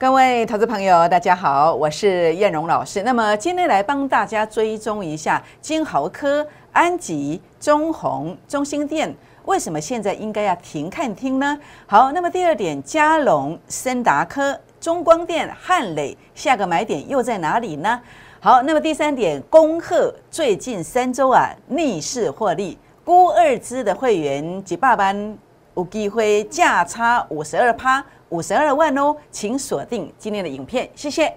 [0.00, 3.02] 各位投资朋友，大家好，我是燕荣老师。
[3.02, 11.60] 那么今天来帮大家追踪一下金豪科、安吉、中红、中兴电，为什么现在应该要停看听呢？
[11.86, 18.00] 好，那么第二点，嘉龙、森达科、中光电、汉磊，下个买点又在哪里呢？
[18.40, 25.36] 好，那么第三点，恭贺最近三周啊逆势获利，估二支的会员及爸班
[25.74, 28.02] 有机会价差五十二趴。
[28.30, 31.32] 五十二万哦，请锁定今天的影片，谢谢。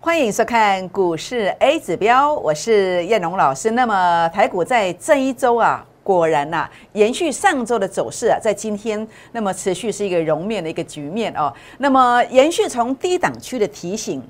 [0.00, 3.70] 欢迎收看股市 A 指标，我是燕龙老师。
[3.70, 11.54] 那么台股在这一周啊，果然呐，延续上周的走势啊，在今天那么持续是一个容面的一个局面哦。
[11.78, 14.20] 那么延续从低档区的提醒。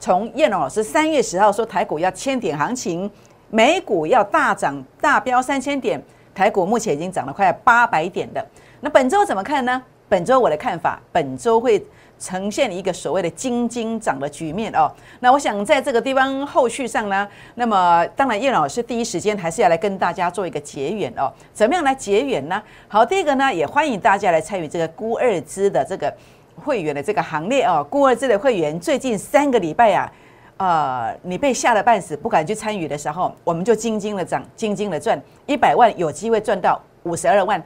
[0.00, 3.10] 从叶龙老师三月十号说台股要千点行情，
[3.50, 6.00] 美股要大涨大飙三千点，
[6.34, 8.44] 台股目前已经涨了快八百点的。
[8.80, 9.82] 那本周怎么看呢？
[10.08, 11.84] 本周我的看法，本周会
[12.18, 14.90] 呈现一个所谓的金金涨的局面哦。
[15.20, 21.30] 那我想在这个地方后续上呢，那么当然叶老师第一时间还是要来跟大家做一个结缘哦。
[21.52, 22.62] 怎么样来结缘呢？
[22.86, 26.14] 好，第一个呢，也欢迎大家来参与这个孤二资的这个。
[26.58, 30.12] 会员的这个行列哦，顾二字的会员最近三个礼拜呀，
[30.56, 37.62] 呃，你被吓得半死，不敢去参与的时候，我们就精精的涨，精精的赚，一百万有机会赚到五十二万。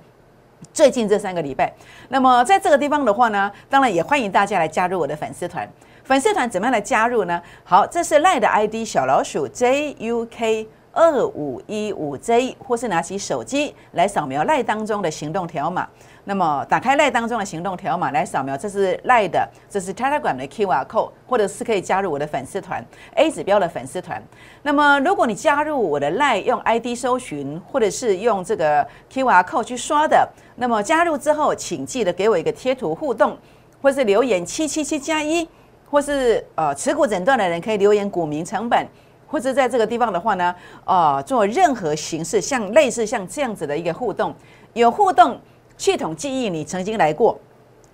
[0.72, 1.72] 最近这三个礼拜，
[2.08, 5.68] 那么在这个地方的话呢，当然也欢迎大家来加入我的粉丝团。
[6.04, 7.40] 粉丝团怎么样来加入呢？
[7.64, 15.88] 好，这是赖的 ID 小老鼠 JUK 二五一五 J，或是拿起手机来扫描赖当中的行动条码。
[16.24, 22.84] 那么打开赖当中的行动条码来扫描，这是赖的，这是 Telegram 的 QR code，或者是可以加入我的粉丝团
[23.16, 24.22] A 指标的粉丝团。
[24.62, 33.36] 那么如果你加入我的赖用 ID 搜寻，或者是用这个 QR code 去刷的，那么加入之后，请记得给我一个贴图互动，
[33.80, 35.48] 或是留言七七七加一，
[35.90, 38.86] 或是呃持股诊断的人可以留言股民成本，
[39.26, 40.54] 或者在这个地方的话呢，
[40.84, 44.32] 呃做任何形式像类似像这样子的一个互动，
[44.74, 45.40] 有互动。
[45.76, 47.38] 系统记忆你曾经来过，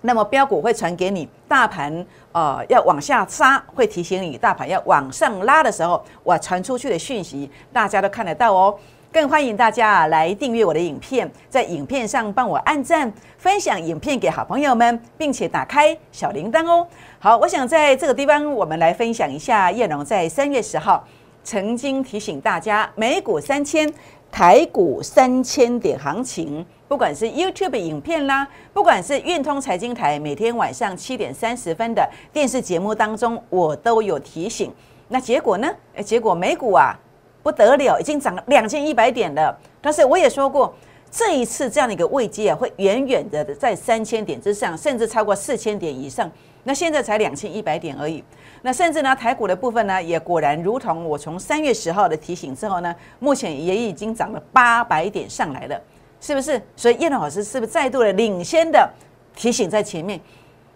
[0.01, 8.75] 那么标股会传给你，大盘呃要往下杀，会提醒你大盘要往上拉的时候，我传出去的讯息大家都看得到哦。
[9.11, 16.87] 更欢迎大家来订阅我的影片，在影片上帮我按赞、分享影片给好朋友们，并且打开小铃铛哦。
[17.19, 21.03] 好，我想在这个地方我们来分享一下叶龙在三月十号
[21.43, 23.91] 曾经提醒大家，美股三千、
[24.31, 26.65] 台股三千点行情。
[26.87, 34.73] 不管是 YouTube 影片啦，不管是运通财经台每天晚上七点三十分的电视节目当中，我都有提醒。
[35.09, 35.69] 那结果呢？
[35.97, 36.99] 诶，结果美股啊
[37.43, 39.55] 不得了，已经涨了两千一百点了。
[39.83, 40.75] 但是我也说过，
[41.11, 46.31] 这一次这样的一个位阶啊，会远远的在三千点之上，甚至超过四千点以上。
[46.69, 48.23] 那现在才两千一百点而已。
[48.61, 55.81] 那甚至呢，台股的部分呢，也果然如同我从三月十号的提醒之后呢，目前也已经涨了八百点上来了。
[56.21, 56.61] 是不是？
[56.77, 58.87] 所以叶老师是不是再度的领先的
[59.35, 60.21] 提醒在前面？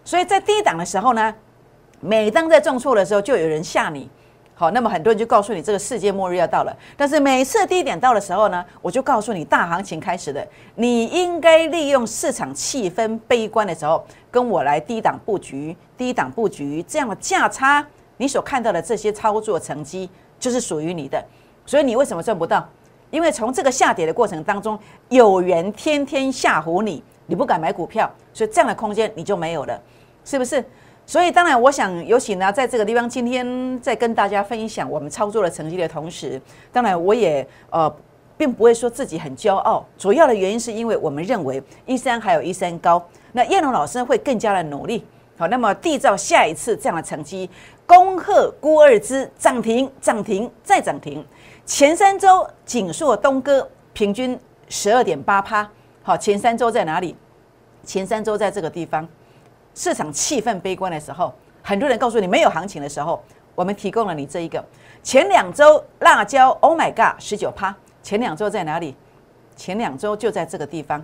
[0.03, 1.35] 所以在低档的时候呢，
[1.99, 4.09] 每当在重挫的时候，就有人吓你。
[4.55, 6.77] 好，那么很多人就告诉你这个世界末日要到了。
[6.95, 17.85] 但是每次低点到的时候呢，我就告诉你大行情开始的，你应该利用市场气氛悲观的时候，跟我来低档布局，低档布局这样的价差，
[18.17, 20.07] 你所看到的这些操作成绩
[20.39, 21.23] 就是属于你的。
[21.65, 22.69] 所以你为什么赚不到？
[23.09, 24.77] 因为从这个下跌的过程当中，
[25.09, 29.81] 有人天天吓唬你，你不敢买股票，所以这样的空间你就没有了，
[30.23, 30.63] 是不是？
[31.13, 36.41] 所以当然，我想有请呢，在这个地方今天在跟大家分享我们操作的成绩的同时，
[36.71, 37.95] 当然我也呃，
[38.35, 39.85] 并不会说自己很骄傲。
[39.95, 42.99] 主要的原因是因为我们认为一三还有一三高，
[43.31, 45.05] 那叶龙老师会更加的努力，
[45.37, 47.47] 好，那么缔造下一次这样的成绩。
[47.85, 51.23] 恭贺郭二之涨停，涨停再涨停。
[51.63, 54.35] 前三周锦硕东哥平均
[54.67, 55.69] 十二点八趴，
[56.01, 57.15] 好，前三周在哪里？
[57.83, 59.07] 前三周在这个地方，
[59.75, 63.23] 市场气氛悲观的时候，很多人告诉你没有行情的时候，
[63.55, 64.63] 我们提供了你这一个。
[65.01, 67.75] 前两周辣椒，Oh my God，十九趴。
[68.01, 68.95] 前两周在哪里？
[69.55, 71.03] 前两周就在这个地方，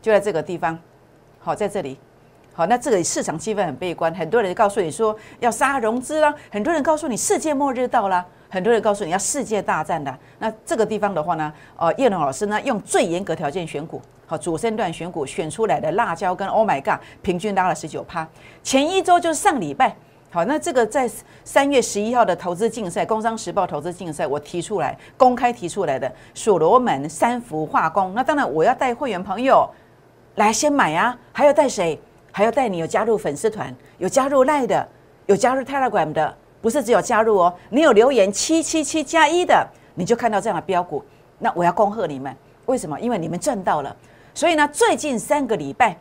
[0.00, 0.78] 就在这个地方，
[1.38, 1.98] 好，在这里。
[2.52, 8.26] 好，那这个市场气氛很悲观，很多人告诉你说要杀融资啦，很多人告诉你世界末日到了。
[8.52, 18.28] 很多人告诉你要世界大战的，那这个地方的话呢，呃，叶龙老师呢用最严格条件选股，好，主升段选股选出来的辣椒跟 Oh my God 平均拉了十九趴。
[18.62, 19.96] 前一周就是上礼拜，
[20.30, 21.10] 好，那这个在
[21.44, 28.12] 三月十一号的投资竞赛，《工商时报》投资竞赛，我提出来公开提出来的所罗门三幅化工。
[28.12, 29.66] 那当然，我要带会员朋友
[30.34, 31.98] 来先买啊，还要带谁？
[32.30, 34.86] 还要带你有加入粉丝团，有加入赖的，
[35.24, 39.66] 有加入 Telegram 的，不是只有加入哦，你有留言七七七加一的，
[39.96, 41.04] 你就看到这样的标股。
[41.38, 42.34] 那我要恭贺你们，
[42.66, 42.98] 为什么？
[43.00, 43.94] 因为你们赚到了。
[44.32, 45.98] 所以呢，最近三个礼拜，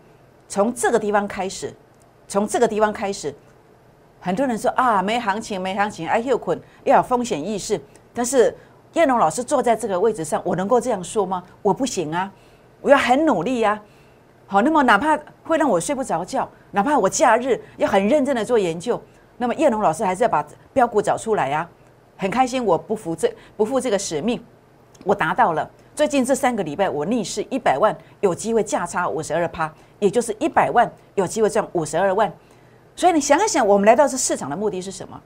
[0.48, 1.74] 从这个地方开始，
[2.28, 3.34] 从这个地方开始。
[4.20, 7.82] 很多人说啊，没行情，没行情，哎又困，要有风险意识。
[8.14, 8.56] 但是
[8.94, 11.44] 叶龙老师坐在这个位置上，我能够这样说吗？
[11.64, 12.32] 我不行啊，
[12.82, 13.82] 我要很努力呀。
[14.46, 19.02] 好，那么哪怕会让我睡不着觉，哪怕我假日要很认真的做研究，
[19.42, 21.68] 那么叶龙老师还是要把标股找出来呀。
[22.16, 24.40] 很开心，我不负这不负这个使命，
[25.04, 25.68] 我达到了。
[25.96, 32.32] 最近这三个礼拜，我逆势一百万，有机会价差五十二趴，也就是一百万有机会赚五十二万。
[32.96, 35.20] 所以你想一想，我们来到这市场的目的是什么？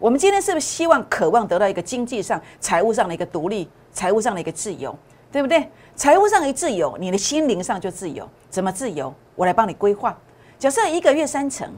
[0.00, 4.92] 我们今天是不是希望、渴望得到一个经济上、财务上的一个独立、财务上的一个自由，
[5.30, 5.70] 对不对？
[5.94, 8.28] 财务上一自由，你的心灵上就自由。
[8.50, 9.14] 怎么自由？
[9.36, 10.18] 我来帮你规划。
[10.58, 11.72] 假设一个月三成，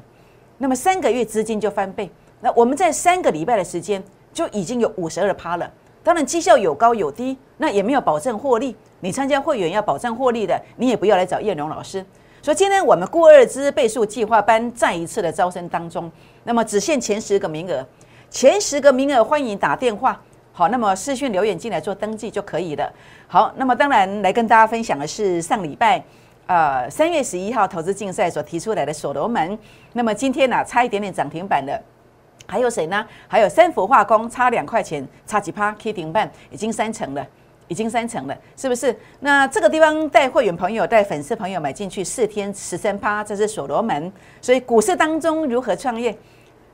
[0.59, 2.11] 那么三个月资金就翻倍。
[2.41, 4.03] 那我们在三个礼拜的时间
[4.33, 5.71] 就已经有五十二趴了。
[6.03, 8.77] 当然绩效有高有低，那也没有保证获利。
[9.01, 12.05] 你参加会员要保证获利的，你也不要来找叶荣老师。
[12.43, 16.13] 所以今天我们固二支倍数计划班再一次的招生当中，
[16.45, 17.87] 那么只限前十个名额，
[18.29, 20.21] 前十个名额欢迎打电话，
[20.53, 22.93] 好，那么私讯留言进来做登记就可以了。
[23.27, 26.05] 好，那么当然来跟大家分享的是上礼拜，
[26.47, 29.59] 呃，三月十一号投资竞赛所提出来的所罗门，
[29.93, 31.81] 那么今天呢差一点点涨停板的，
[32.47, 33.07] 还有谁呢？
[33.27, 37.27] 还有三氟化工差两块钱，差几趴 K 停板已经三成了。
[37.67, 38.95] 已经三成了，是不是？
[39.21, 44.13] 那这个地方带会员朋友、带粉丝朋友买进去四天十三趴，这是所罗门。
[44.43, 46.15] 所以股市当中如何创业？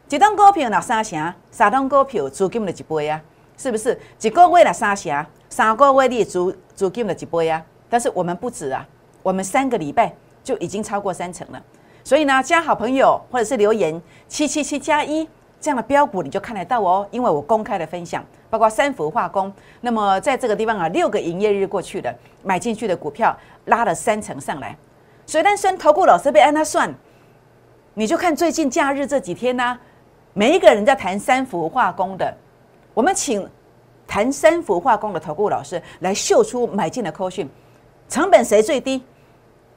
[0.08, 3.22] 几档股票拿三成，三档股票租金了一倍啊，
[3.56, 3.96] 是不是？
[4.20, 7.64] 一个月拿三成，三个月你租租金了一倍啊。
[7.88, 8.84] 但是我们不止啊，
[9.22, 10.12] 我们三个礼拜
[10.42, 11.62] 就已经超过三成了。
[12.02, 15.28] 所以呢，加好朋友或者是留言七七七加一
[15.60, 18.24] 这样的标股，你就看得到哦，因为我公开的分享。
[18.48, 22.12] 包括三氟化工，那么在这个地方啊，六个营业日过去的
[22.42, 23.36] 买进去的股票
[23.66, 24.76] 拉了三成上来。
[25.24, 26.92] 水丹生投顾老师被按他算，
[27.94, 29.78] 你就看最近假日这几天呢，
[30.32, 32.36] 每一个人在谈三氟化工的，
[32.92, 33.48] 我们请
[34.04, 37.48] 谈三氟化工的投顾老师来秀出买进的扣讯，
[38.10, 39.02] 成本谁最低，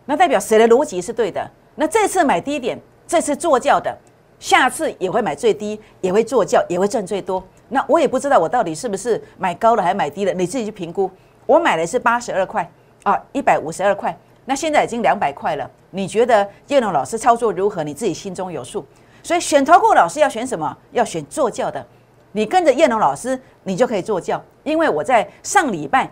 [0.05, 1.49] 那代表谁的逻辑是对的。
[1.75, 2.77] 那这次买低点，
[3.07, 3.95] 这次做教的，
[4.39, 7.41] 下次也会买最低，也会做教，也会赚最多。
[7.69, 11.09] 那我也不知道我到底是不是买高了还是买低了，你自己去评估。
[11.45, 12.67] 我买的是八十二块
[13.03, 15.69] 啊，一百五十二块，那现在已经两百块了。
[15.91, 17.83] 你觉得叶龙老师操作如何？
[17.83, 18.83] 你自己心中有数。
[19.21, 20.75] 所以选投顾老师要选什么？
[20.91, 21.85] 要选做教的。
[22.31, 24.43] 你跟着叶龙老师，你就可以做教。
[24.63, 26.09] 因为我在上礼拜，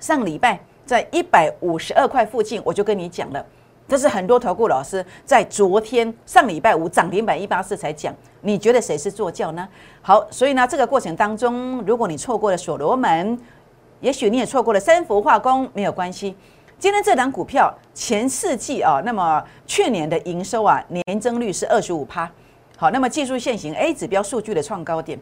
[0.00, 3.44] 上礼拜在一百五十二块附近，我就跟你讲了。
[3.88, 9.68] 这是很多投顾老师在昨天上礼拜五涨停板一八四才讲，你觉得谁是做教呢？
[10.02, 13.38] 好，所以呢，这个过程当中，如果你错过了所罗门，
[14.00, 16.36] 也许你也错过了三氟化工，没有关系。
[16.78, 22.30] 今天这档股票前四季啊，那么去年的营收啊，年增率是二十五趴。
[22.76, 25.18] 好，那么技术线型 A 指标数据的创高点，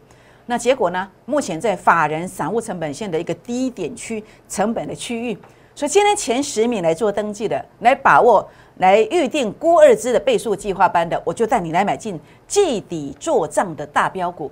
[0.47, 1.09] 那结果呢？
[1.25, 5.37] 目前在法人散户成本线的一个低点区成本的区域。
[5.73, 14.49] 所以今天前十名来做登记的，来把握、来预定郭二支的倍数计划班的，我就带你来买进季底做账的大标股。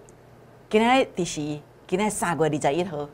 [0.70, 1.40] 今天第十，
[1.88, 3.08] 今天三月二十一号，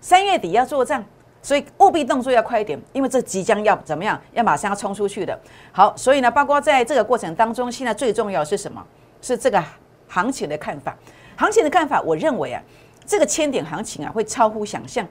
[0.00, 1.02] 三月底要做账，
[1.42, 4.20] 所以务必动作要快一点，因为这即将要怎么样？
[4.34, 5.36] 要马上要冲出去的。
[5.72, 8.86] 好，所以呢，包括在这个过程当中，现在最重要是什么？
[9.22, 9.60] 是这个
[10.06, 10.96] 行情的看法。
[11.36, 12.62] 行情的看法，我认为啊，
[13.04, 15.06] 这个千点行情啊，会超乎想象。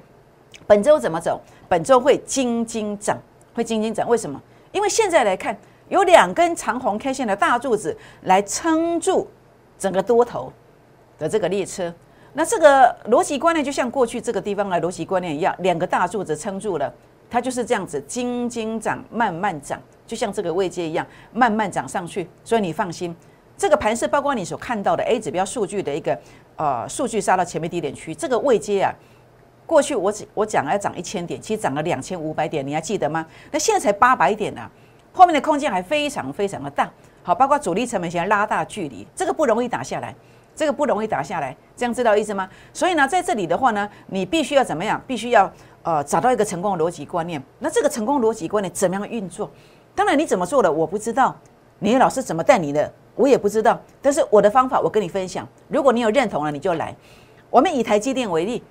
[0.68, 1.40] 本周怎么走？
[1.70, 3.18] 本周会金金涨，
[3.54, 4.08] 会金金涨。
[4.10, 4.42] 为什么？
[4.72, 5.56] 因为现在来看，
[5.90, 9.28] 有两根长红 K 线的大柱子来撑住
[9.78, 10.52] 整个多头
[11.20, 11.94] 的这个列车。
[12.34, 16.92] 那这个逻辑观念就像过去这个地方的逻辑观念一样，两个大柱子撑住了，
[17.30, 22.28] 它就是这样子金金涨，慢慢涨，就像这个位阶一样，慢慢涨上去。
[22.44, 23.16] 所以你放心，
[23.58, 26.18] 这个盘是包括你所看到的 A 指标数据的一个
[26.58, 28.94] 呃数据杀到前面低点区，这个位阶啊。
[29.66, 33.26] 过去我只我讲要涨一千点，其实涨了两千五百点，你还记得吗？
[33.52, 34.62] 那现在才八百点呢，
[35.12, 36.88] 后面的空间还非常非常的大。
[37.24, 40.14] 好，包括主力成本线拉大距离，这个不容易打下来，
[40.56, 42.48] 这个不容易打下来，这样知道意思吗？
[42.72, 45.02] 所以呢，在这里的话呢，你必须要怎么样？
[45.08, 47.42] 必须要呃找到一个成功的逻辑观念。
[47.58, 49.50] 那这个成功逻辑观念怎么样运作？
[49.96, 51.36] 当然你怎么做的我不知道，
[51.80, 53.80] 你的老师怎么带你的，我也不知道。
[54.02, 56.96] 但是我的方法我跟你分享，如果你有认同了，你就来。
[57.50, 58.62] 我们以台积电为例，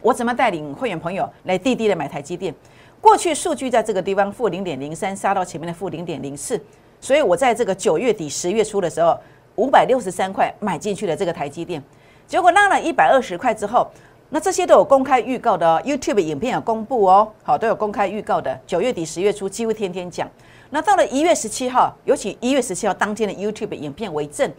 [0.00, 2.54] 我怎么带领会员朋友来滴滴的买台积电？
[3.00, 6.60] 过去数据在这个地方负零点零三杀到前面的负零点零四，
[7.00, 9.18] 所以我在这个九月底十月初的时候，
[9.56, 11.82] 五百六十三块买进去了这个台积电，
[12.28, 13.88] 结果拉了一百二十块之后，
[14.30, 18.56] 那这些都有公开预告的，YouTube 影片有公布哦，好都有公开预告的。
[18.66, 20.30] 九月底十月初几乎天天讲，
[20.74, 24.50] 那到了一月十七号，尤其一月十七号当天的 YouTube 影片为证，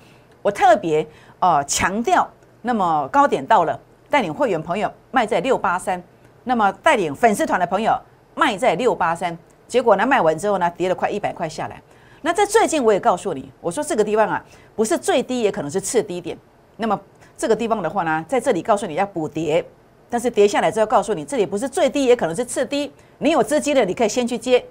[0.43, 1.05] 我特别
[1.39, 2.29] 呃强调，
[2.61, 3.79] 那么高点到了，
[4.11, 6.01] 带领会员朋友卖在六八三，
[6.43, 7.99] 那么带领粉丝团的朋友。
[8.35, 11.79] 卖在六八三，结果呢卖完之后呢跌了快一百块下来。
[12.23, 14.43] 那在最近我也告诉你，我说这个地方啊
[14.75, 16.35] 不是最低，也可能是次低点。
[16.77, 16.99] 那么
[17.37, 19.63] 这个地方的话呢，在这里告诉你要补跌，
[20.09, 22.91] 但是跌下来之后告诉你这里不是最低，也可能是次低。
[23.19, 24.65] 你有资金的你可以先去接。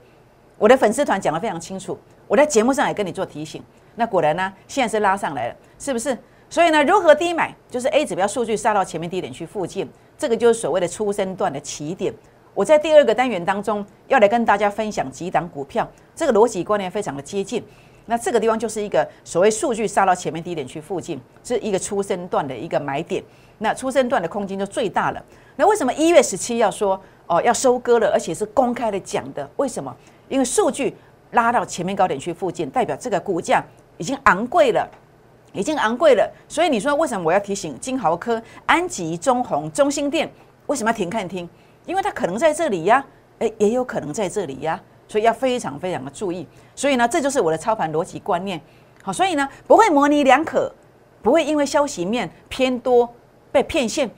[0.62, 3.60] 我的粉丝团讲的非常清楚，我在节目上也跟你做提醒。
[3.96, 6.16] 那果然呢现在是拉上来了，是不是？
[6.48, 12.14] 所以呢如何低买，就是 A 指标数据杀到前面低点去附近，这个就是所谓的出生段的起点。
[12.54, 17.64] 我在第二个单元当中要来跟大家分享几档股票，这个逻辑观念非常的接近。
[18.06, 23.20] 那这个地方就是一个所谓数据杀到前面低点去附近，是一个出生段的一个买点。
[23.58, 25.20] 那出生段的空间就最大了。
[25.56, 29.48] 那为什么一月十七要说哦要收割了，而且是公开的讲的？
[29.56, 29.92] 为什么？
[30.32, 30.96] 因为数据
[31.32, 33.62] 拉到前面高点区附近，代表这个股价
[33.98, 34.88] 已经昂贵了，
[35.52, 36.26] 已经昂贵了。
[36.48, 40.32] 所以你说为什么我要提醒金豪科、安吉、中红、中心店
[40.68, 41.46] 为什么要停看听？
[41.84, 43.04] 因为它可能在这里呀，
[43.40, 46.48] 诶，也有可能在这里呀，所以要非常非常的注意。
[46.74, 48.58] 所以呢，这就是我的操盘逻辑观念。
[49.02, 50.72] 好，所以呢，不会模棱两可，
[51.20, 53.06] 不会因为消息面偏多
[53.50, 54.10] 被骗线。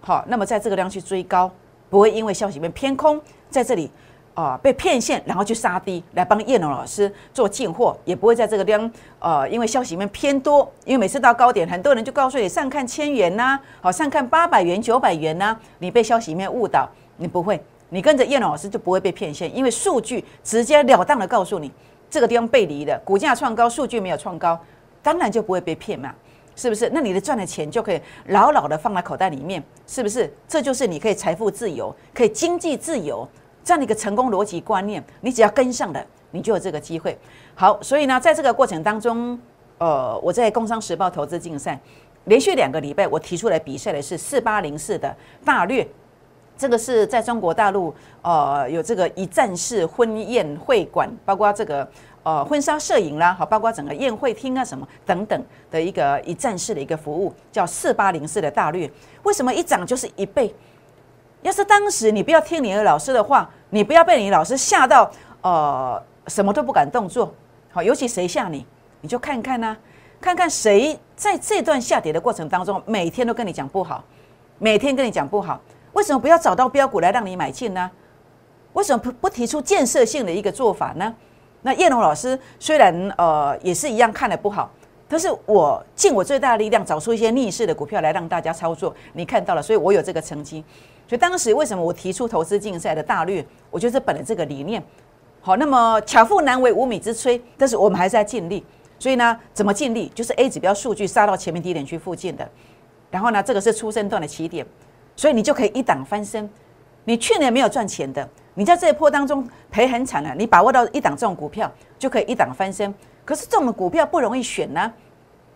[0.00, 1.52] 好，那么在这个量去追高，
[1.90, 3.90] 不会因为消息面偏空，在这里
[4.36, 8.88] 啊被骗线，然后去杀低来帮叶龙老师做进货，也不会在这个量
[9.18, 21.72] 呃因为消息面偏多，因为每次到高点，很多人就告诉你上看千元呐，好上看八百元、九百元呐，你被消息面误导，你不会，你跟着叶龙老师就不会被骗线，因为数据直截了当的告诉你
[22.08, 24.60] 这个地方背离的，股价创高，数据没有创高，
[25.02, 26.14] 当然就不会被骗嘛。
[26.58, 26.90] 是不是？
[26.94, 30.32] 那你的赚的钱就可以牢牢的放在口袋里面，是不是？
[30.48, 33.28] 这就是你可以财富自由、可以经济自由
[33.66, 35.02] 这样的一个成功逻辑观念。
[35.20, 37.18] 你只要跟上了，你就有这个机会。
[37.56, 39.36] 好，所以呢，在这个过程当中，
[39.78, 41.78] 呃，我在《工商时报》投资竞赛
[42.26, 45.12] 连续两个礼拜，我提出来比赛的是四八零四的
[45.44, 45.84] 大略，
[46.56, 47.92] 这个是在中国大陆，
[48.22, 51.86] 呃，有这个一站式婚宴会馆，包括这个。
[52.26, 58.90] 呃，婚纱摄影啦，好，包括整个宴会厅啊，什么等等的一个一站式的一个服务，叫四八零四的大略。
[59.22, 60.52] 为什么一涨就是一倍？
[61.42, 65.10] 要是当时你不要听你的老师的话，你不要被你老师吓到，
[65.42, 67.32] 呃，什么都不敢动作。
[67.70, 68.66] 好，尤其谁吓你，
[69.00, 69.76] 你就看看呢，
[70.20, 74.02] 看看谁在这段下跌的过程当中，每天都跟你讲不好，
[74.58, 75.60] 每天跟你讲不好。
[75.92, 77.90] 为什么不要找到标股来让你买进呢？
[78.72, 81.14] 为什么不不提出建设性的一个做法呢？
[81.62, 84.70] 那叶龙老师虽然呃也是一样看的不好，
[85.08, 90.64] 但是我尽我最大的力量找出一些逆势的股票来让大家操作，你看到了，所以我有这个成绩。
[91.08, 93.44] 所以当时为什么我提出投资竞赛的大略？
[93.70, 94.82] 我觉得本来这个理念
[95.40, 98.64] 好，那么巧妇难为无米之炊，但是我们还是在尽力。
[98.98, 100.10] 所以呢，怎么尽力？
[100.14, 102.50] 就是 A 指标数据杀到前面低点区附近的，
[103.10, 104.66] 然后呢，这个是出生段的起点，
[105.14, 106.50] 所以你就可以一档翻身。
[107.04, 108.28] 你去年没有赚钱的。
[108.58, 112.92] 你在这一波当中赔很惨了，你把握到一档这种股票就可以一档翻身。
[113.22, 114.90] 可是这种股票不容易选呢，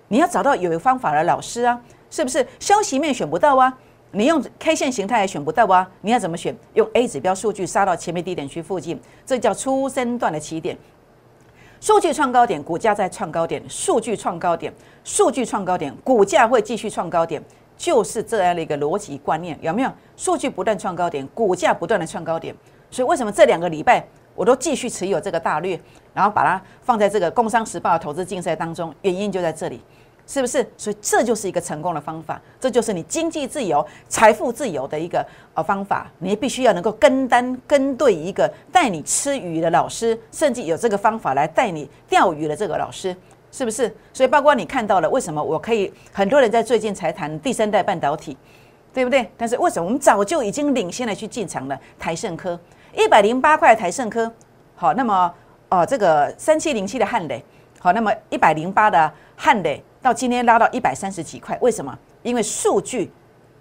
[0.08, 1.80] 你要找到有方法的老师啊，
[2.10, 2.46] 是不是？
[2.58, 3.74] 消息面选不到啊，
[4.10, 6.54] 你用 K 线形态也选不到啊，你要怎么选？
[6.74, 10.76] 用 A 指标数据杀到前面低点区附近，这叫初升段的起点。
[11.80, 14.70] 数据创高点，股价在创高点；数据创高点，
[15.04, 17.42] 数据创高点，股价会继续创高点，
[17.78, 19.90] 就是这样的一个逻辑观念，有没有？
[20.18, 22.54] 数据不断创高点，股价不断的创高点。
[22.90, 24.04] 所以为什么这两个礼拜
[24.34, 25.78] 我都继续持有这个大略，
[26.14, 28.94] 然后把它放在这个《工商时报》的投资竞赛当中？
[29.02, 29.80] 原因就在这里，
[30.26, 30.66] 是不是？
[30.76, 36.10] 所以这就是一个成功的方法，这就是你经济自由、财富自由的一个呃方法。
[36.18, 43.14] 你必须要能够跟单跟对一个带你吃鱼的老师，甚至有这个方法来带你钓鱼的这个老师，
[43.52, 43.94] 是不是？
[44.12, 48.36] 所以包括你看到了，为什么我可以很多人在最近才谈第三代半导体，
[48.94, 49.30] 对不对？
[49.36, 51.78] 但是为什么我们早就已经领先的去进场了？
[51.98, 52.58] 台盛科。
[52.94, 54.32] 一百零八块台盛科，
[54.74, 55.32] 好，那么
[55.68, 57.44] 哦，这个三七零七的汉磊，
[57.78, 61.96] 好，那么一百零八的汉磊到今天拉到一百三十几块，为什么？
[62.22, 63.10] 因为数据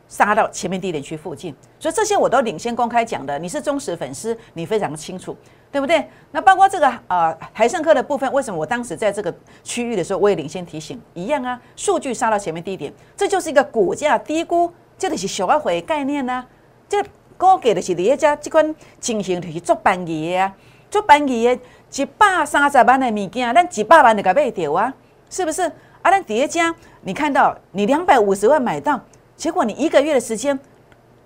[0.08, 3.38] 杀到前面低点区附近，所以这些我都领先公开讲的。
[3.40, 5.36] 你是忠实粉丝，你非常清楚。
[5.72, 6.04] 对不对？
[6.32, 9.32] 那包括这个呃台盛科的部分，为什么我当时在这个
[9.64, 11.62] 区域的时候，我也领先提醒一样啊？
[11.76, 16.44] 数据杀到前面低点，这就是一个股价低估，这个是小阿回概念呢。
[16.88, 17.04] 这
[17.40, 20.54] 高给的是第一家这款情形，就是做便宜的啊，
[20.92, 21.58] 做便宜的
[21.96, 24.94] 一百三十万的物件，咱一百万就给卖掉啊，
[25.30, 25.62] 是不是？
[26.02, 29.00] 啊，咱第一家你看到你两百五十万买到，
[29.38, 30.60] 结果你一个月的时间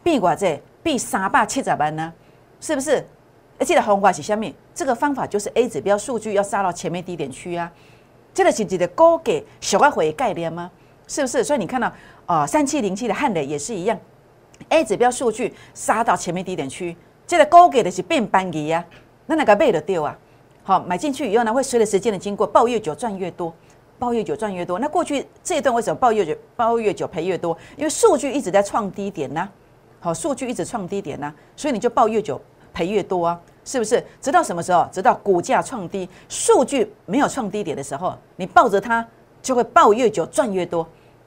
[0.03, 2.13] 变寡这变三百七十万呢，
[2.61, 3.03] 是不是？
[3.57, 7.71] 而且的方法是下面，这个方法就是 A 指标数据要杀到前面低点去啊，
[8.35, 10.69] 这个是一个高给小外回概念吗？
[11.07, 11.43] 是不是？
[11.43, 11.91] 所以你看到
[12.27, 13.99] 啊，三七零七的汉磊也是一样
[14.69, 16.95] ，A 指标数据杀到前面低点区，
[17.25, 18.83] 这个高给的是变班级呀，
[19.25, 20.17] 那那个卖的掉啊？
[20.63, 23.53] 好，买进去以后呢，会随着时间的经过，抱越久赚越多，
[23.99, 24.79] 抱越久赚越多。
[24.79, 27.57] 那过去这一段为什么抱越久抱越久赔越多？
[27.77, 29.49] 因为数据一直在创低点呢，
[29.99, 32.41] 好，数据一直创低点呢，所以你就抱越久。
[32.75, 34.03] 赔越多啊，是不是？
[34.19, 34.83] 直到什么时候？
[34.91, 39.07] 直到股价创低，数据没有创低点的时候，你抱着它
[39.43, 40.83] 就会抱越久，赚越多。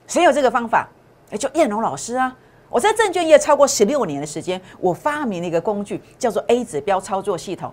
[0.09, 0.89] 谁有这个方法？
[1.31, 2.37] 哎，就燕龙老师啊！
[2.69, 7.73] 我在证券业超过十六年的时间，我发明了一个工具，叫做 A 指标操作系统。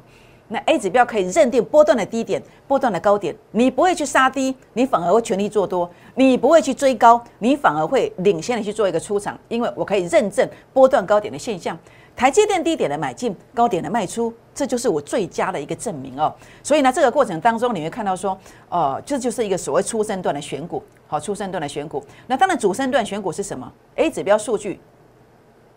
[0.50, 11.78] 那 A 指标可以认定波段的低点、波段的高点，你不会去杀低，你反而会全力做多；你不会去追高，你反而会领先的去做一个出场，因为我可以认证波段高点的现象。
[12.16, 16.32] 台阶电低点的买进，高点的卖出，这就是我最佳的一个证明哦。
[16.62, 18.38] 所以呢，这个过程当中你会看到说，
[18.70, 20.84] 哦，这就是一个所谓初升段的选股，
[21.14, 22.04] 好，初升段的选股。
[22.26, 24.80] 那当然主升段选股是什么？A 指标数据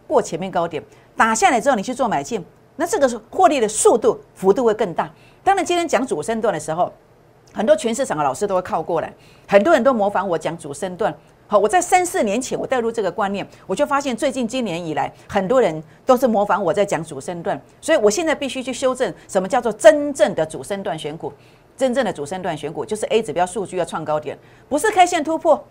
[0.06, 0.82] 过前面高点
[1.14, 2.42] 打下来之后，你去做买进，
[2.76, 5.10] 那这个是获利的速度幅度会更大。
[5.44, 6.90] 当然，今天讲主升段的时候，
[7.52, 9.12] 很多全市场的老师都会靠过来，
[9.46, 11.14] 很多人都模仿我讲主升段。
[11.46, 21.30] 好，我在三四年前我带入这个观念，我就发现最近今年以来，很多人都是模仿我在讲主升段，所以我现在必须去修正什么叫做真正的主升段选股。
[21.76, 25.62] 真正的主升段选股就是 A 指标数据要创高点，不是开线突破，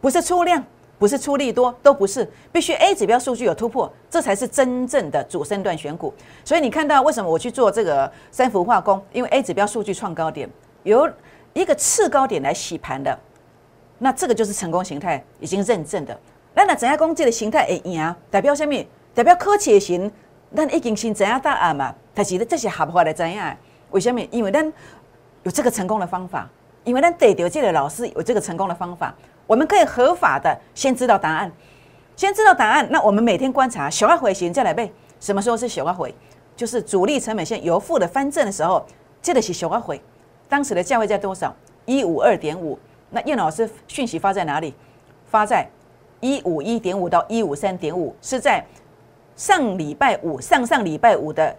[0.00, 0.62] 不是出量，
[0.98, 6.12] 不是出力多，都不是，必须 A 指标数据有突破，这才是真正的主升段选股。
[6.44, 9.02] 所以你看到为什么我去做这个三幅化工？
[9.12, 10.48] 因为 A 指标数据创高点，
[10.82, 11.10] 有
[11.54, 13.18] 一个次高点来洗盘的。
[13.98, 16.18] 那这个就是成功形态已经认证的。
[16.54, 18.14] 那那怎样讲这个形态会赢？
[18.30, 18.74] 代表什么？
[19.14, 20.10] 代表科技型，
[20.54, 21.94] 咱已经先怎样答案嘛？
[22.14, 23.56] 但是这些合法的怎样？
[23.90, 24.20] 为什么？
[24.30, 24.72] 因为咱
[25.42, 26.48] 有这个成功的方法，
[26.84, 29.14] 因为咱得到这个老师有这个成功的方法，
[29.46, 31.50] 我们可以合法的先知道答案，
[32.16, 32.86] 先知道答案。
[32.90, 36.14] 那我们每天观察小二回形再来背，什么时候是小二回？
[36.56, 38.84] 就是主力成本线由负的翻正的时候，
[39.22, 40.00] 这个是小二回。
[40.48, 41.54] 当时的价位在多少？
[41.86, 42.78] 一五二点五。
[43.08, 44.74] 那叶老师讯息发在哪里？
[45.26, 45.66] 发在
[46.20, 48.62] 一五一点五到一五三点五，是在
[49.36, 51.56] 上礼拜五、上上礼拜五的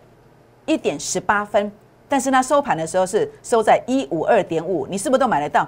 [0.65, 1.72] 一点十八分。
[2.12, 5.65] 但是它收盘的时候是收在一五二点五，你是不是都买得到？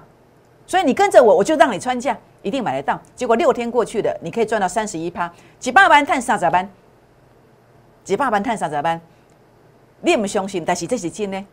[0.68, 3.02] 所以你跟着我，我就让你穿价，一定买得到。
[3.16, 6.70] 结果六天过去的，你可以赚到三十一趴，几百万探啥咋办？
[8.04, 9.00] 几百万探啥咋办？
[10.02, 11.46] 你不相信，但是这是真呢，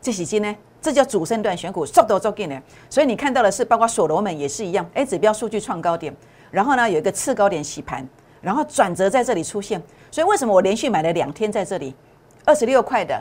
[0.00, 0.56] 这是真呢。
[0.80, 2.62] 这叫主升段选股，速度做紧呢。
[2.88, 6.14] 所以你看到的是，包括所罗门也是一样，A 指标数据创高点，
[6.52, 8.08] 然后呢有一个次高点洗盘，
[8.40, 9.82] 然后转折在这里出现。
[10.08, 11.96] 所以为什么我连续买了两天在这里，
[12.44, 13.20] 二十六块的，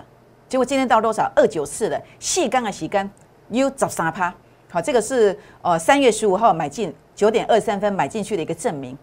[0.49, 1.31] 结果今天到多少？
[1.35, 3.07] 二九四的细钢啊，细钢
[3.49, 4.33] U 十三趴。
[4.71, 8.97] 好，这个是呃三月十五号买进九点二三分买进去的一个证明。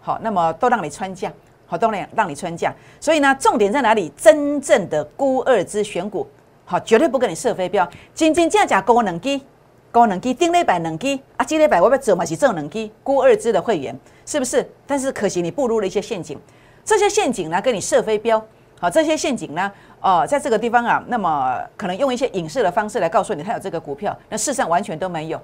[0.00, 1.32] 好，那么都让你穿价，
[1.66, 2.72] 好，都让让你穿价。
[3.00, 4.12] 所以呢，重点在哪里？
[4.16, 6.24] 真正的孤二之选股。
[6.64, 9.42] 好，绝对不跟你设飞镖，真真正正高能机，
[9.90, 14.64] 高能机，顶礼拜能机啊，今礼拜我要做嘛是正能机，估二支的会员是不是？
[14.86, 16.38] 但是可惜你步入了一些陷阱，
[16.84, 18.42] 这些陷阱呢，跟你设飞镖，
[18.78, 19.70] 好，这些陷阱呢，
[20.02, 25.40] 哦，在这个地方啊，那么可能用一些影视的方式来告诉你它有这个股票，那事实上完全都没有。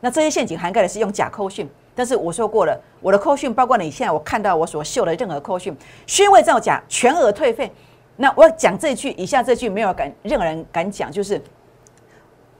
[0.00, 5.72] 那这些陷阱涵盖的是用假扣讯，但是我说过了，我的扣讯包括你现在我看到我所秀的任何扣讯，
[6.04, 7.70] 虚伪造假，全额退费。
[8.16, 11.40] 那我要讲这句，以下这句没有敢任何人敢讲，就是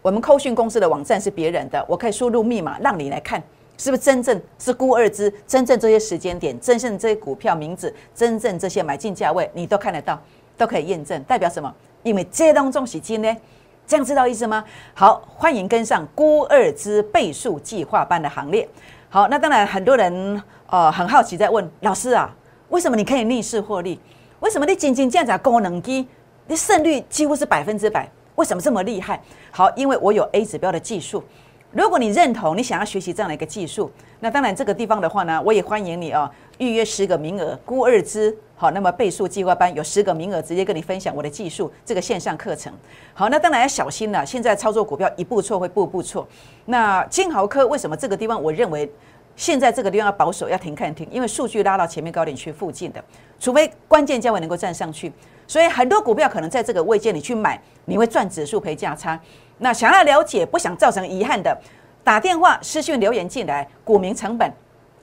[0.00, 3.42] 我们扣讯公司的网站是别人的，我可以输入密码让你来看，
[3.76, 10.20] 是不是真正是孤二支，真正这些时间点，真正这些股票名字，真正这些买进价位，你都看得到，
[10.62, 11.75] 都可以验证，代表什么？
[12.05, 13.37] 因为这当中是金呢，
[13.85, 14.64] 这样知道意思吗？
[14.94, 18.68] 好，欢迎跟上孤二支倍数计划班的行列。
[19.09, 22.33] 好，那当然很多人呃很好奇在问老师啊，
[22.68, 23.98] 为什么你可以逆势获利？
[24.38, 26.07] 为什么你仅仅这样子功能机，
[26.46, 28.09] 你胜率几乎是百分之百？
[28.37, 29.20] 为什么这么厉害？
[29.51, 31.25] 好，因为我有 A 指标的技术，
[31.72, 42.72] 如果你认同，你想要学习这样的一个技术，那当然这个地方的话呢，我也欢迎你哦，预约十个名额，估二支好，那么倍数计划班有十个名额，直接跟你分享我的技术这个线上课程。
[43.12, 46.25] 好，那当然要小心了，现在操作股票一步错会步步错。
[46.66, 48.88] 那金豪科为什么这个地方我认为？
[49.35, 53.03] 现在这个地方要保守，要停看停，因为数据拉到前面高点区附近的，
[53.40, 55.12] 除非关键价位能够站上去，
[55.48, 59.18] 所以很多股票可能在这个位阶你去买，你会赚指数赔价差。
[59.59, 61.59] 那想要了解，不想造成遗憾的，
[62.05, 64.48] 打电话私讯留言进来，股民成本。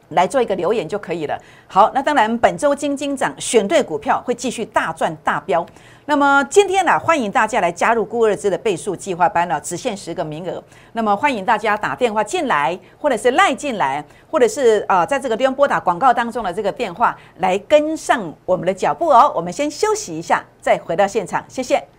[0.09, 1.37] 来做一个留言就可以了。
[1.67, 5.65] 好，那当然本周金金涨，选对股票会继续大赚大飙。
[6.05, 10.63] 那么今天呢，欢迎大家来加入顾二支的倍数计划班了，只限十个名额。
[10.93, 19.31] 那么欢迎大家打电话进来，或者是赖进来，或者是啊，在这个地方拨打广告当中的这个电话来跟上我们的脚步哦。
[19.35, 21.98] 我们先休息一下，再回到现场，谢谢。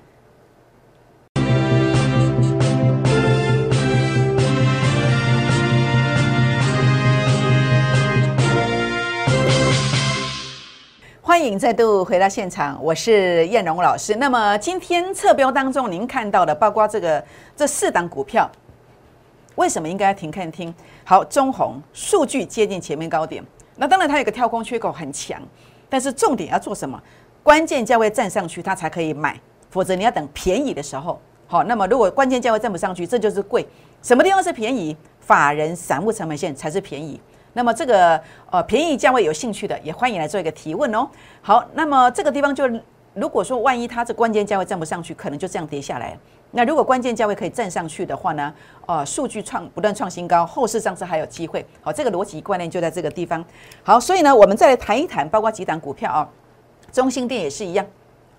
[11.22, 14.16] 欢迎再度回到现场，我是燕荣老师。
[14.16, 17.22] 那么今天测标当中，您看到的包括这个
[17.54, 18.50] 这四档股票，
[19.56, 20.74] 为什么应该停看听？
[21.04, 23.44] 好，中红数据接近前面高点，
[23.76, 25.38] 那当然它有个跳空缺口很强，
[25.90, 26.98] 但是重点要做什么？
[27.42, 31.20] 关键价位站上去，它才可以买，否则你要等便宜的时候。
[31.46, 33.68] 好，那么如果关键价位站不上去，这就是贵。
[34.02, 34.96] 什么地方是便宜？
[35.20, 37.20] 法人散户成本线才是便宜。
[37.52, 41.08] 那么这个呃便宜价位有兴趣的也欢迎来做一个提问哦。
[41.42, 42.68] 好，那么这个地方就
[43.14, 46.16] 如果说万一它这关键价位站不上去，可能就这样跌下来。
[46.52, 48.52] 那如果关键价位可以站上去的话呢，
[48.86, 51.64] 呃，数据创不断创新高，后市上是还有机会。
[51.80, 53.44] 好，这个逻辑观念就在这个地方。
[53.84, 56.28] 好，所以呢，我们再来谈一谈，包括几档股票啊，
[56.92, 57.86] 中心店也是一样。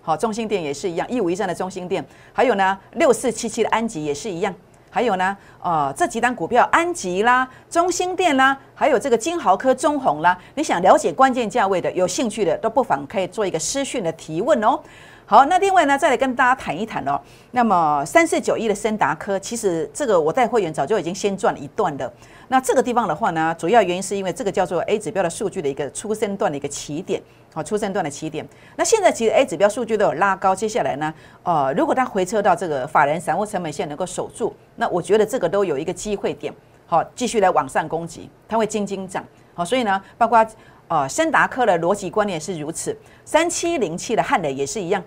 [0.02, 4.54] 好，中心店也是一样，一五一三的中心店，还有呢六四七七的安吉也是一样。
[4.92, 14.78] 还有呢，呃，这几单股票，安吉啦、中兴电啦，还有这个金豪科、中弘啦，你想了解关键价位的，有兴趣的，都不妨可以做一个私讯的提问哦。
[15.32, 17.18] 好，那另外呢，再来跟大家谈一谈哦。
[17.52, 22.12] 那么三四九一的森达科，其实这个我带会员早就已经先赚了一段了。
[22.50, 27.22] 那这个地方的话呢，主要原因是因为这个叫做 A 指标的数据的一个出生段的一个起点，
[27.54, 28.46] 好，出生段的起点。
[28.76, 31.14] 那现在其实 A 指标数据都有拉高，接下来呢，
[31.44, 36.54] 呃，如果它回撤到这个法人散户成本线能够守住，那我觉得这个都有一个机会点，
[36.86, 40.46] 好，继续来往上攻击，它会精精涨，好，所以呢，包括
[40.90, 45.02] 呃森达科的逻辑观念是如此，三七零七的汉磊也是一样。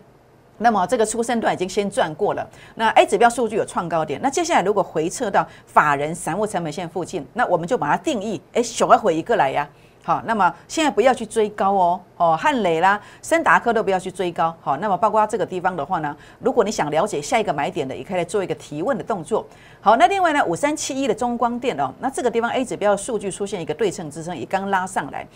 [0.58, 9.68] 那么这个出生段已经先转过了，那 A 指标数据有创高点，那接下来如果回撤到法人散户成本线附近，那我们就把它定义，哎，小要回一个来呀，
[10.04, 19.44] 好，那么现在不要去追高哦，哦，汉磊啦、森达科都不要去追高，好，那么包括这个地方的话呢，如果你想了解下一个买点的，也可以来做一个提问的动作，
[19.80, 25.26] 好，那另外呢，五三七一的中光电哦，那这个地方 A 指标数据出现一个对称支撑，也刚拉上来。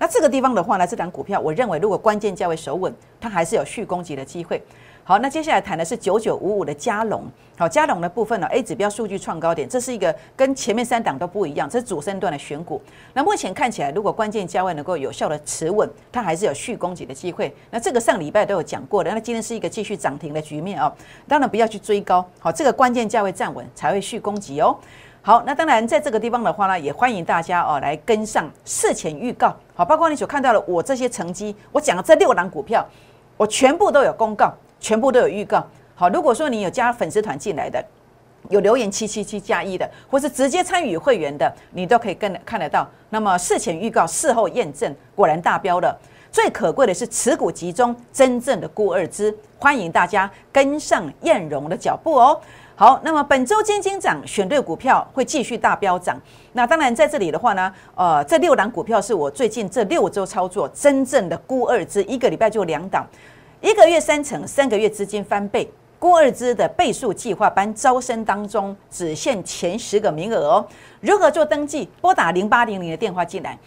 [0.00, 4.62] 那这个地方的话呢，这档股票，我认为如果关键价位守稳，它还是有续攻击的机会。
[5.02, 7.24] 好，那接下来谈的是九九五五的加龙。
[7.56, 12.80] 好，加龙的部分呢，A 指标数据创高点，这是一个跟前面三档都不一样，这是主升段的选股。
[13.14, 17.52] 那目前看起来，如果关键价位能够有效的持稳，它还是有续攻击的机会。
[17.70, 20.92] 那这个上礼拜都有讲过的，那今天是一个继续涨停的局面哦。
[21.26, 24.76] 当然不要去追高，好，这个关键价位站稳才会续攻击哦。
[25.28, 29.54] 好，那当然在这个地方的话呢，也欢迎大家哦来跟上事前预告。
[29.74, 32.82] 好，包括你所看到的我这些成绩，我讲的这六档股票，
[33.36, 35.62] 我全部都有公告，全部都有预告。
[35.94, 37.84] 好，如果说你有加粉丝团进来的，
[38.48, 42.88] 有留言七七七加一的，或是直接参与会员的，你都可以跟看得到。
[43.10, 45.94] 那么事前预告，事后验证，果然大标了。
[46.32, 52.40] 最可贵的是持股集中，真正的孤二支，欢迎大家跟上燕荣的脚步哦。
[52.78, 56.16] 好，那么本周金金涨，选对股票会继续大飙涨。
[56.52, 63.04] 那当然在这里的话呢，呃，这六档股票是我最近这六周操作真正的孤二支，一个礼拜就两档，
[63.60, 65.68] 一个月三成，三个月资金翻倍。
[65.98, 70.64] 估二支的倍数计划班招生当中，只限前十个名额哦。
[71.00, 71.88] 如何做登记？
[72.00, 73.58] 拨打零八零零的电话进来。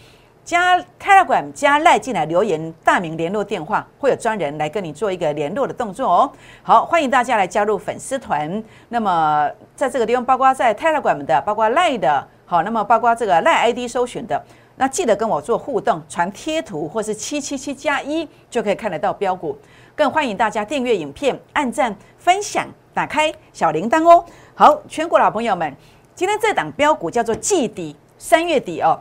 [0.44, 6.32] 加 Telegram 加赖进来留言，大名联络电话会有专人来跟你做一个联络的动作哦。
[6.64, 8.62] 好，欢迎大家来加入粉丝团。
[8.90, 14.44] 那么在这个地方，包括在 Telegram 的，包括赖的，好，那么包括这个赖 ID 搜寻的，
[14.76, 19.58] 那记得跟我做互动，传贴图或是七七七加一就可以看得到标股。
[19.96, 24.26] 更欢迎大家订阅影片、按赞、分享、打开小铃铛哦。
[24.56, 25.72] 好，全国老朋友们，
[26.16, 29.00] 今天这档标股叫做季底，三月底哦。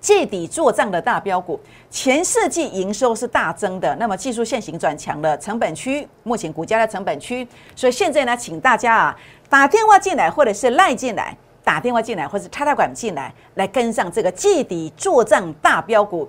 [0.00, 1.60] 借底做账的大标股，
[1.90, 9.16] 前四季营收是大增的，那么技术线型转强了，成本区目前股价在成本区，所以现在呢，请大家啊
[9.48, 16.28] 打电话进来或者是赖进来，打电话进来，或者插插管进来，来跟上这个季底做账大标股，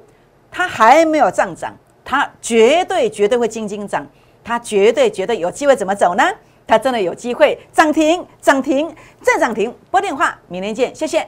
[0.52, 4.06] 它还没有上涨，它绝对绝对会精精涨，
[4.44, 6.24] 它绝对绝对有机会怎么走呢？
[6.68, 9.74] 它真的有机会涨停，涨停再涨停。
[9.90, 11.28] 拨电话，明天见，谢谢。